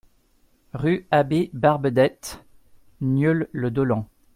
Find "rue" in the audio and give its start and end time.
0.73-1.05